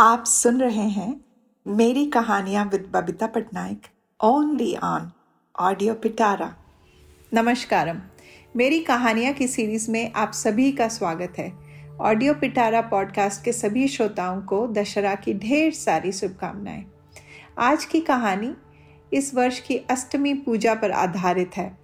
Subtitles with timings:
[0.00, 1.24] आप सुन रहे हैं
[1.66, 3.82] मेरी कहानियाँ with Babita Patnaik
[4.24, 5.10] only on
[5.58, 6.56] audio Pitara
[7.34, 8.00] नमस्कारम।
[8.56, 11.52] मेरी कहानियाँ की सीरीज़ में आप सभी का स्वागत है।
[12.00, 16.84] ऑडियो पिटारा पॉडकास्ट के सभी श्रोताओं को दशहरा की ढेर सारी शुभकामनाएँ।
[17.58, 18.54] आज की कहानी
[19.12, 21.78] इस वर्ष की अष्टमी पूजा पर आधारित है।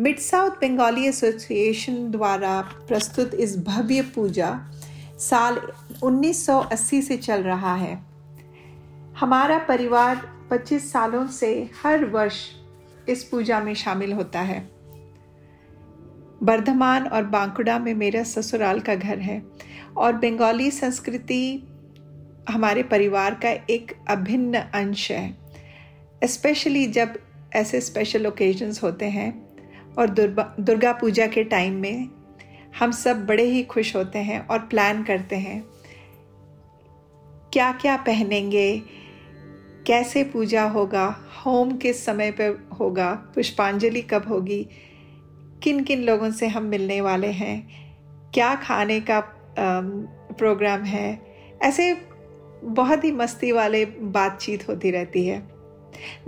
[0.00, 4.70] मिड साउथ बंगाली एसोसिएशन द्वारा प्रस्तुत इस भव्य पूजा
[5.18, 7.94] साल 1980 से चल रहा है।
[9.16, 10.16] हमारा परिवार
[10.50, 12.46] 25 सालों से हर वर्ष
[13.08, 14.60] इस पूजा में शामिल होता है।
[16.42, 19.42] बर्धमान और बांकुड़ा में मेरा ससुराल का घर है
[19.96, 21.62] और बंगाली संस्कृति
[22.48, 25.36] हमारे परिवार का एक अभिन्न अंश है
[26.24, 27.18] स्पेशली जब
[27.54, 29.30] ऐसे स्पेशल ओकेजन्स होते हैं
[29.98, 32.08] और दुर्गा पूजा के टाइम में
[32.78, 35.71] हम सब बड़े ही खुश होते हैं और प्लान करते हैं।
[37.52, 38.82] क्या क्या पहनेंगे?
[39.86, 41.16] कैसे पूजा होगा?
[41.46, 43.12] होम किस समय पर होगा?
[43.12, 44.68] पुष्पांजलि कब होगी?
[45.62, 47.70] किन किन लोगों से हम मिलने वाले हैं?
[48.34, 49.20] क्या खाने का
[50.38, 51.22] प्रोग्राम है?
[51.62, 52.06] ऐसे
[52.64, 55.42] बहुत ही मस्ती वाले बातचीत होती रहती है।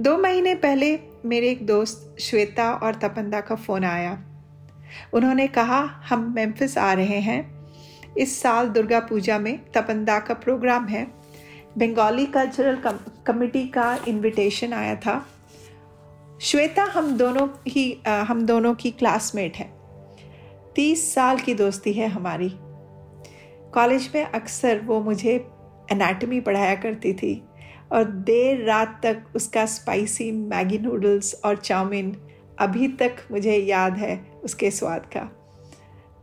[0.01, 4.25] दो महीने पहले मेरे एक दोस्त श्वेता और तपंदा का फ़ोन आया।
[5.15, 7.64] उन्होंने कहा, हम मेम्फिस आ रहे हैं।
[8.19, 11.05] इस साल दुर्गा पूजा में तपंदा का प्रोग्राम है।
[11.79, 12.79] बंगाली कल्चरल
[13.27, 15.27] कमिटी का इनविटेशन आया था।
[16.41, 19.73] श्वेता हम दोनों ही आ, हम दोनों की क्लासमेट है।
[20.75, 22.53] तीस साल की दोस्ती है हमारी।
[23.75, 25.35] कॉलेज में अक्सर वो मुझे
[25.93, 27.43] एनाटमी पढ़ाया करती थी
[27.93, 32.17] और देर रात तक उसका स्पाइसी मैगी नूडल्स और चाउमीन
[32.59, 35.29] अभी तक मुझे याद है उसके स्वाद का।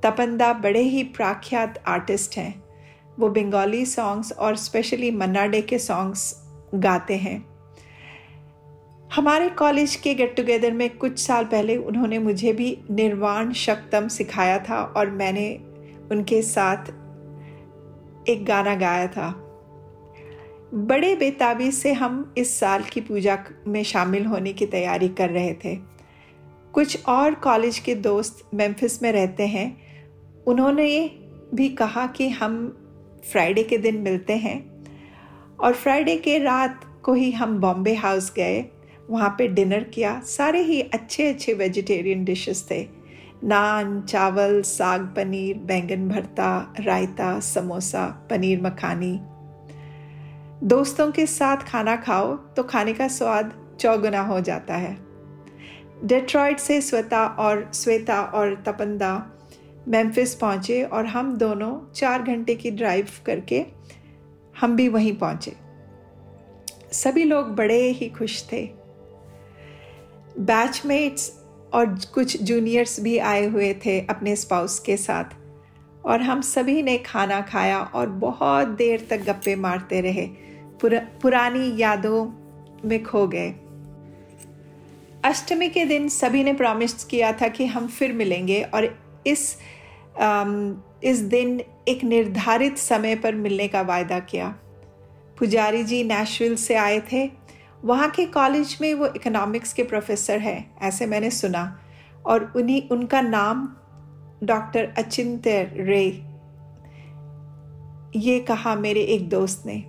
[0.04, 2.64] तपंदा बड़े ही प्रख्यात आर्टिस्ट हैं।
[3.20, 6.44] वो बंगाली सॉन्ग्स और स्पेशली मन्ना डे के सॉन्ग्स
[6.76, 7.52] गाते हैं।
[9.16, 14.59] हमारे कॉलेज के गेट टुगेदर में कुछ साल पहले उन्होंने मुझे भी निर्वाण शक्तम सिखाया
[14.59, 15.59] था और मैंने
[16.12, 16.78] उनके साथ
[18.30, 19.30] एक गाना गाया था।
[20.74, 23.38] बड़े बेताबी से हम इस साल की पूजा
[23.68, 25.75] में शामिल होने की तैयारी कर रहे थे।
[26.74, 29.91] कुछ और कॉलेज के दोस्त मेम्फिस में रहते हैं।
[30.47, 31.12] उन्होंने
[31.56, 32.78] भी कहा कि हम
[33.31, 34.85] फ्राइडे के दिन मिलते हैं।
[35.59, 38.66] और फ्राइडे के रात को ही हम बॉम्बे हाउस गए।
[39.09, 42.88] वहाँ पे डिनर किया। सारे ही अच्छे अच्छे वेजिटेरियन डिशेस थे।
[43.44, 49.19] नान, चावल, साग पनीर, बैंगन भरता, रायता, समोसा, पनीर मखानी।
[50.63, 54.97] दोस्तों के साथ खाना खाओ तो खाने का स्वाद चौगुना हो जाता है।
[56.03, 59.31] डेट्रॉइड से श्वेता और श्वेता और तपंदा
[59.88, 63.66] मेम्फिस पहुँचे और हम दोनों चार घंटे की ड्राइव करके
[64.59, 65.56] हम भी वहीं पहुँचे।
[66.92, 68.69] सभी लोग बड़े ही खुश थे।
[70.40, 71.40] बैचमेट्स
[71.74, 75.24] और कुछ जूनियर्स भी आए हुए थे अपने स्पाउस के साथ
[76.06, 80.28] और हम सभी ने खाना खाया और बहुत देर तक गप्पे मारते रहे।
[80.81, 82.25] पुरा, पुरानी यादों
[82.90, 83.50] में खो गए।
[85.24, 89.58] अष्टमी के दिन सभी ने प्रॉमिस किया था कि हम फिर मिलेंगे और इस
[91.04, 94.56] इस दिन एक निर्धारित समय पर मिलने का वायदा किया।
[95.40, 97.30] पुजारी जी नेशविल से आए थे।
[97.86, 101.80] वहाँ के कॉलेज में वो इकोनॉमिक्स के प्रोफेसर हैं, ऐसे मैंने सुना।
[102.26, 103.76] और उन्हीं, उनका नाम
[104.44, 106.06] डॉक्टर अचिंत्य रे।
[108.16, 109.84] ये कहा मेरे एक दोस्त ने।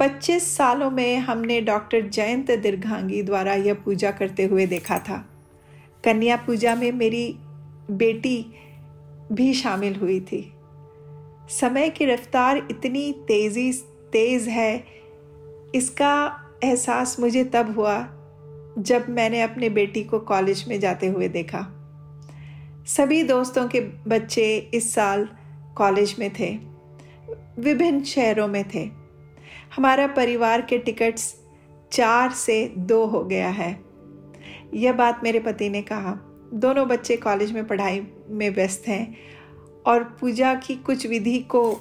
[0.00, 5.28] 25 सालों में हमने डॉक्टर जयंत दीर्घांगी द्वारा यह पूजा करते हुए देखा था।
[6.04, 7.38] कन्या पूजा में मेरी
[7.90, 8.46] बेटी
[9.32, 10.52] भी शामिल हुई थी।
[11.50, 13.72] समय की रफ्तार इतनी तेज़ी,
[14.12, 14.84] तेज़ है,
[15.74, 17.98] इसका एहसास मुझे तब हुआ
[18.78, 21.60] जब मैंने अपने बेटी को कॉलेज में जाते हुए देखा।
[22.86, 25.28] सभी दोस्तों के बच्चे इस साल
[25.76, 26.58] कॉलेज में थे,
[27.58, 28.88] विभिन्न शहरों में थे।
[29.76, 31.34] हमारा परिवार के टिकट्स
[31.92, 33.78] चार से दो हो गया है।
[34.74, 39.16] यह बात मेरे पति ने कहा। दोनों बच्चे कॉलेज में पढ़ाई में व्यस्त हैं
[39.86, 41.80] और पूजा की कुछ विधि को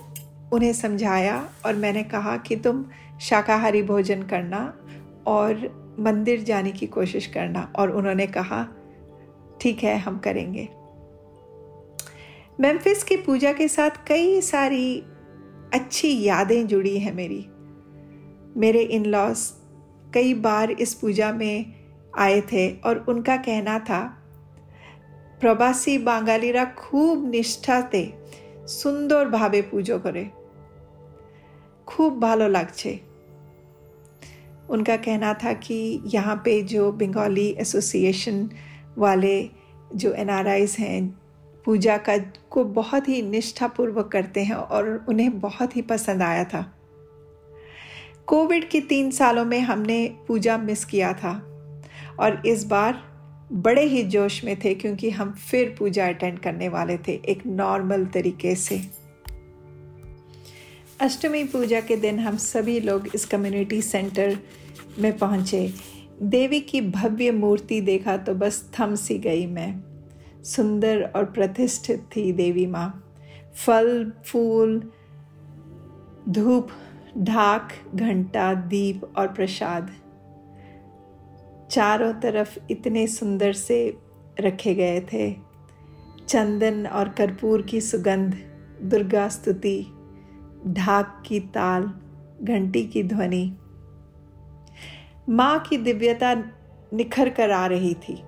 [0.53, 2.85] उन्हें समझाया और मैंने कहा कि तुम
[3.21, 4.77] शाकाहारी भोजन करना
[5.27, 5.55] और
[5.99, 8.67] मंदिर जाने की कोशिश करना और उन्होंने कहा,
[9.61, 10.69] ठीक है, हम करेंगे.
[12.59, 15.03] मेम्फिस की पूजा के साथ कई सारी
[15.73, 17.45] अच्छी यादें जुड़ी हैं मेरी।
[18.57, 19.37] मेरे इन लॉज
[20.13, 21.73] कई बार इस पूजा में
[22.17, 24.24] आए थे और उनका कहना था
[25.45, 28.01] प्रवासी बांगालीरा खूब निष्ठा ते
[28.67, 30.23] सुंदर भावे पूजो करे
[31.87, 32.93] खूब भालो लागছে
[34.69, 38.49] उनका कहना था कि यहाँ पे जो बंगाली एसोसिएशन
[38.97, 39.37] वाले
[39.95, 40.29] जो एन
[40.79, 41.01] हैं
[41.65, 42.17] पूजा का
[42.49, 46.65] को बहुत ही निष्ठापूर्वक करते हैं और उन्हें बहुत ही पसंद आया था
[48.27, 51.41] कोविड के तीन सालों में हमने पूजा मिस किया था
[52.19, 53.03] और इस बार
[53.53, 58.05] बड़े ही जोश में थे क्योंकि हम फिर पूजा अटेंड करने वाले थे एक नॉर्मल
[58.05, 58.81] तरीके से।
[61.01, 64.37] अष्टमी पूजा के दिन हम सभी लोग इस कम्युनिटी सेंटर
[64.99, 65.73] में पहुँचे।
[66.21, 69.83] देवी की भव्य मूर्ति देखा तो बस थम सी गई मैं।
[70.43, 73.15] सुंदर और प्रतिष्ठित थी देवी माँ।
[73.55, 74.91] फल, फूल,
[76.29, 76.69] धूप,
[77.17, 79.91] ढाक, घंटा, दीप और प्रसाद।
[81.71, 83.97] चारों तरफ़ इतने सुंदर से
[84.39, 85.35] रखे गए थे।
[86.27, 88.37] चंदन और कर्पूर की सुगंध,
[88.81, 89.87] दुर्गा स्तुति,
[90.67, 91.93] ढाक की ताल,
[92.43, 93.57] घंटी की ध्वनि।
[95.29, 96.33] माँ की दिव्यता
[96.93, 98.23] निखर कर आ रही थी।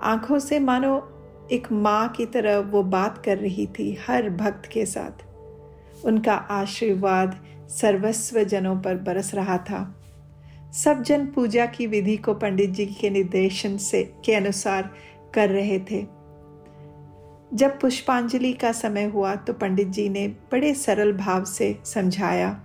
[0.00, 1.14] आँखों से मानो
[1.52, 5.24] एक माँ की तरह वो बात कर रही थी हर भक्त के साथ।
[6.06, 9.97] उनका आशीर्वाद सर्वस्व जनों पर बरस रहा था।
[10.72, 14.90] सब जन पूजा की विधि को पंडित जी के निर्देशन से, के अनुसार
[15.34, 16.06] कर रहे थे।
[17.54, 22.62] जब पुष्पांजलि का समय हुआ तो पंडित जी ने बड़े सरल भाव से समझाया।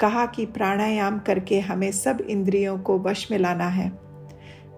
[0.00, 3.92] कहा कि प्राणायाम करके हमें सब इंद्रियों को वश में लाना है।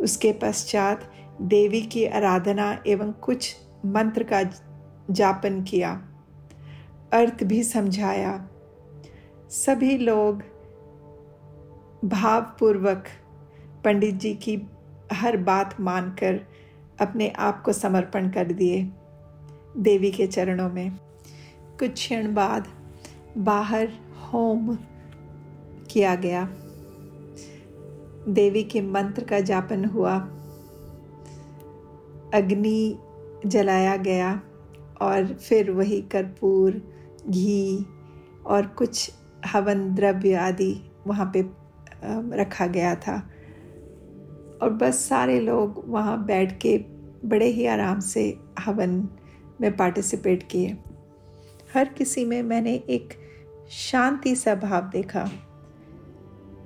[0.01, 1.13] उसके पश्चात
[1.43, 3.57] देवी की आराधना एवं कुछ
[3.87, 4.43] मंत्र का
[5.11, 6.09] जापन किया।
[7.13, 8.49] अर्थ भी समझाया।
[9.51, 10.43] सभी लोग
[12.05, 13.05] भावपूर्वक
[13.85, 14.63] पंडित जी की
[15.13, 16.41] हर बात मानकर
[17.01, 18.91] अपने आप को समर्पण कर दिए
[19.77, 20.97] देवी के चरणों में।
[21.79, 22.69] कुछ क्षण बाद
[23.39, 23.89] बाहर
[24.33, 24.79] होम
[25.91, 26.49] किया गया।
[28.29, 30.19] देवी के मंत्र का जापन हुआ।
[32.35, 32.99] अग्नि
[33.47, 34.41] जलाया गया
[35.01, 36.83] और फिर वही कर्पूर,
[37.29, 37.87] घी
[38.47, 39.11] और कुछ
[39.47, 41.64] हवन द्रव्य आदि वहाँ पे
[42.33, 43.17] रखा गया था।
[44.63, 46.77] और बस सारे लोग वहाँ बैठ के
[47.25, 49.09] बड़े ही आराम से हवन
[49.61, 50.77] में पार्टिसिपेट किए।
[51.75, 53.15] हर किसी में मैंने एक
[53.71, 55.25] शांति सा भाव देखा।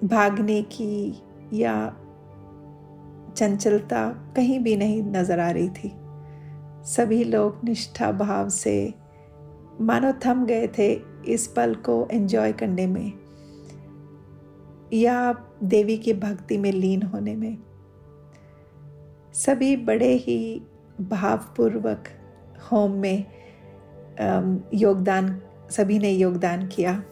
[0.05, 1.75] भागने की या
[3.37, 5.93] चंचलता कहीं भी नहीं नज़र आ रही थी।
[6.85, 8.95] सभी लोग निष्ठा भाव से
[9.81, 10.93] मानो थम गए थे
[11.27, 13.13] इस पल को एंजॉय करने में।
[14.93, 15.33] या
[15.65, 17.59] देवी की भक्ति में लीन होने में।
[19.35, 20.63] सभी बड़े ही
[21.01, 22.09] भावपूर्वक
[22.73, 23.25] होम में
[24.75, 25.41] योगदान,
[25.71, 27.03] सभी ने योगदान किया।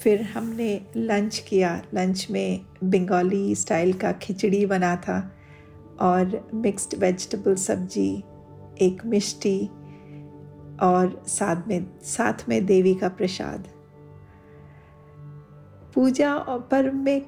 [0.00, 5.18] फिर हमने लंच किया। लंच में बंगाली स्टाइल का खिचड़ी बना था
[6.00, 8.16] और मिक्स्ड वेजिटेबल सब्ज़ी,
[8.80, 9.66] एक मिष्टी
[10.82, 13.68] और साथ में साथ में देवी का प्रसाद।
[15.94, 17.22] पूजा और पर्व में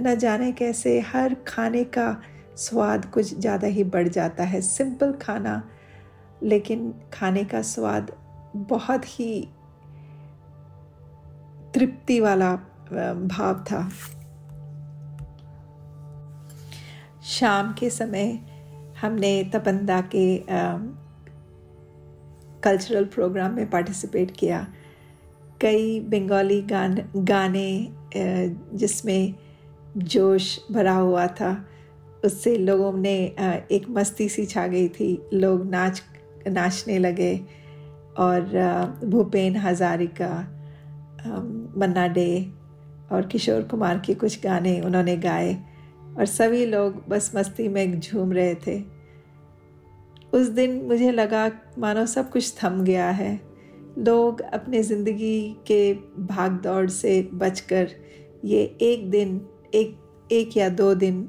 [0.00, 2.16] न जाने कैसे हर खाने का
[2.58, 5.62] स्वाद कुछ ज़्यादा ही बढ़ जाता है। सिंपल खाना,
[6.42, 8.10] लेकिन खाने का स्वाद
[8.68, 9.48] बहुत ही
[11.74, 12.54] तृप्ति वाला
[13.26, 13.88] भाव था।
[17.28, 18.38] शाम के समय
[19.00, 20.26] हमने तपंदा के
[22.64, 24.66] कल्चरल प्रोग्राम में पार्टिसिपेट किया।
[25.60, 27.88] कई बंगाली गान, गाने
[28.74, 29.34] जिसमें
[29.96, 31.66] जोश भरा हुआ था,
[32.24, 33.14] उससे लोगों ने
[33.72, 36.02] एक मस्ती सी छा गई थी। लोग नाच,
[36.48, 37.34] नाचने लगे
[38.18, 40.30] और भूपेन हजारिका
[41.76, 42.28] मन्ना डे
[43.12, 45.54] और किशोर कुमार के कुछ गाने उन्होंने गाए
[46.18, 48.82] और सभी लोग बस मस्ती में झूम रहे थे।
[50.32, 53.53] उस दिन मुझे लगा, मानो सब कुछ थम गया है।
[53.98, 55.92] लोग अपने ज़िंदगी के
[56.24, 57.90] भाग दौड़ से बचकर
[58.44, 59.40] ये एक दिन,
[59.74, 61.28] एक एक या दो दिन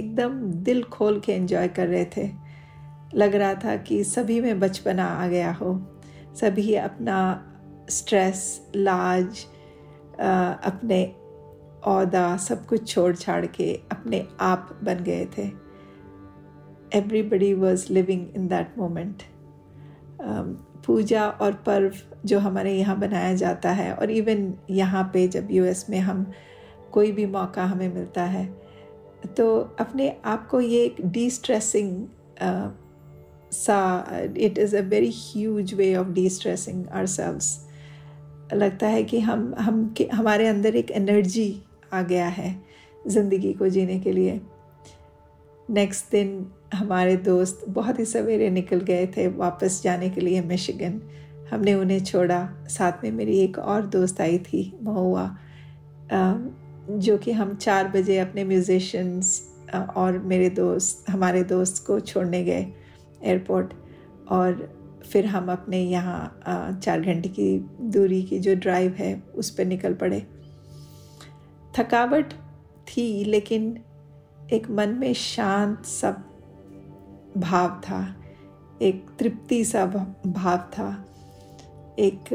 [0.00, 2.28] एकदम दिल खोल के एंजॉय कर रहे थे।
[3.14, 5.74] लग रहा था कि सभी में बचपना आ गया हो।
[6.40, 7.18] सभी अपना
[7.90, 8.44] स्ट्रेस
[8.76, 9.44] लाज
[10.20, 11.02] अपने
[11.86, 15.50] अहदा सब कुछ छोड़ छाड़ के अपने आप बन गए थे।
[16.94, 19.22] Everybody was living in that moment
[20.86, 21.92] पूजा और पर्व
[22.24, 26.32] जो हमारे यहाँ बनाया जाता है और इवन यहाँ पे जब यूएस में हम
[26.92, 28.46] कोई भी मौका हमें मिलता है
[29.36, 32.06] तो अपने आप को ये एक डी स्ट्रेसिंग
[33.52, 37.66] सा it is a very huge way of destressing ourselves
[38.52, 41.62] लगता है कि हम हम कि, हमारे अंदर एक एनर्जी
[41.92, 42.62] आ गया है
[43.08, 44.40] ज़िंदगी को जीने के लिए।
[45.72, 51.00] नेक्स्ट दिन हमारे दोस्त बहुत ही सवेरे निकल गए थे वापस जाने के लिए मिशिगन।
[51.50, 55.24] हमने उन्हें छोड़ा। साथ में मेरी एक और दोस्त आई थी, महुआ
[56.90, 59.40] जो कि हम चार बजे अपने म्यूज़िशंस
[59.96, 62.66] और मेरे दोस्त, हमारे दोस्त को छोड़ने गए
[63.22, 63.72] एयरपोर्ट
[64.30, 64.68] और
[65.04, 67.58] फिर हम अपने यहाँ चार घंटे की
[67.92, 70.20] दूरी की जो ड्राइव है, उस पर निकल पड़े।
[71.74, 72.32] थकावट
[72.88, 73.76] थी, लेकिन
[74.52, 76.10] एक मन में शांत सा
[77.36, 78.00] भाव था,
[78.82, 80.88] एक तृप्ति सा भाव था,
[81.98, 82.32] एक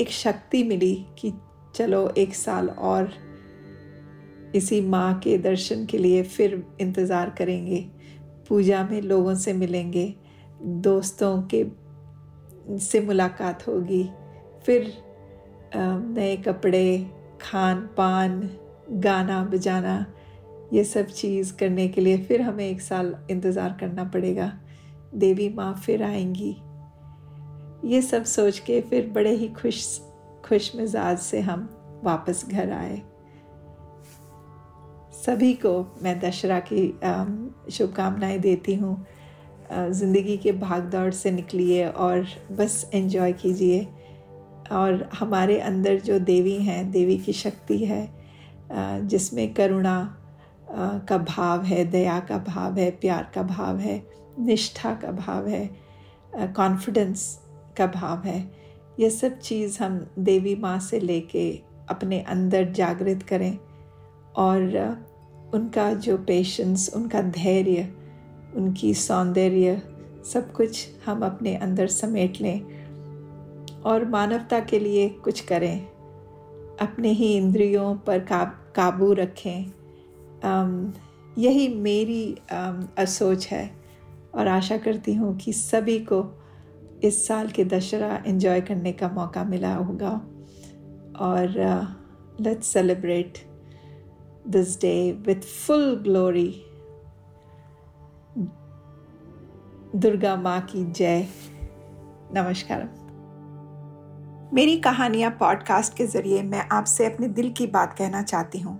[0.00, 1.32] एक शक्ति मिली कि
[1.74, 3.12] चलो एक साल और
[4.54, 7.80] इसी माँ के दर्शन के लिए फिर इंतज़ार करेंगे,
[8.48, 10.14] पूजा में लोगों से मिलेंगे,
[10.62, 11.64] दोस्तों के
[12.78, 14.02] से मुलाकात होगी,
[14.64, 14.92] फिर
[15.76, 18.50] नए कपड़े खान पान
[18.90, 20.04] गाना बजाना
[20.72, 24.52] ये सब चीज़ करने के लिए फिर हमें एक साल इंतज़ार करना पड़ेगा।
[25.14, 26.50] देवी माँ फिर आएँगी।
[27.84, 29.84] ये सब सोच के फिर बड़े ही खुश
[30.44, 31.68] खुश मिजाज से हम
[32.04, 33.00] वापस घर आए।
[35.16, 35.72] सभी को
[36.02, 36.86] मैं दशहरा की
[37.72, 39.06] शुभकामनाएँ देती हूँ।
[39.72, 43.86] ज़िंदगी के भाग दौड़ से निकलिए और बस एंजॉय कीजिए।
[44.72, 48.08] और हमारे अंदर जो देवी हैं, देवी की शक्ति है
[49.06, 50.19] जिसमें करुणा
[50.72, 54.02] का भाव है, दया का भाव है, प्यार का भाव है,
[54.38, 55.68] निष्ठा का भाव है
[56.56, 57.40] कॉन्फिडेंस
[57.76, 58.40] का भाव है।
[59.00, 61.50] ये सब चीज़ हम देवी माँ से लेके
[61.90, 63.58] अपने अंदर जागृत करें
[64.36, 64.60] और
[65.54, 67.88] उनका जो पेशेंस उनका धैर्य,
[68.56, 69.82] उनकी सौंदर्य
[70.24, 72.60] सब कुछ हम अपने अंदर समेट लें
[73.82, 75.86] और मानवता के लिए कुछ करें।
[76.80, 78.18] अपने ही इंद्रियों पर
[78.76, 79.72] काबू रखें।
[80.44, 83.70] यही मेरी सोच है
[84.34, 86.22] और आशा करती हूँ कि सभी को
[87.04, 90.10] इस साल के दशहरा एंजॉय करने का मौका मिला होगा।
[91.20, 91.54] और
[92.40, 93.38] let's celebrate
[94.48, 94.94] this day
[95.26, 96.48] with full glory
[99.96, 101.26] Durga माँ की जय।
[102.34, 102.88] नमस्कार
[104.54, 108.78] मेरी कहानियाँ पॉडकास्ट के ज़रिए मैं आपसे अपने दिल की बात कहना चाहती हूँ।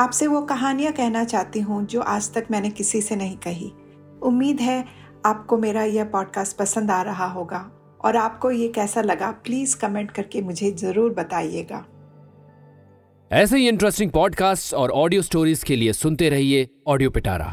[0.00, 3.72] आपसे वो कहानियाँ कहना चाहती हूँ जो आज तक मैंने किसी से नहीं कही।
[4.22, 4.84] उम्मीद है
[5.26, 7.58] आपको मेरा यह पॉडकास्ट पसंद आ रहा होगा
[8.00, 11.84] और आपको ये कैसा लगा प्लीज़ कमेंट करके मुझे ज़रूर बताइएगा।
[13.30, 17.46] ऐसे ही इंटरेस्टिंग पॉडकास्ट और ऑडियो स्टोरीज के लिए सुनते रहिए ऑडियो पिटारा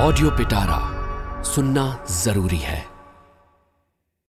[0.00, 2.93] ऑडियो पिटारा सुनना ज़रूरी है।